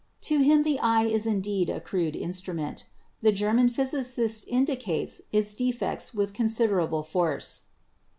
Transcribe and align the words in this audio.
To 0.21 0.39
him 0.39 0.63
the 0.63 0.79
eye 0.79 1.03
is 1.03 1.27
indeed 1.27 1.69
a 1.69 1.79
crude 1.79 2.15
instrument. 2.15 2.85
The 3.19 3.31
German 3.31 3.69
physicist 3.69 4.45
indicates 4.47 5.21
its 5.31 5.53
defects 5.53 6.11
with 6.11 6.33
considerable 6.33 7.03
force. 7.03 7.65